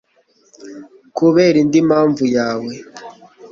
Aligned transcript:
Kubera 1.17 1.57
indi 1.63 1.79
mpamvu 1.89 2.23
yawe 2.35 2.73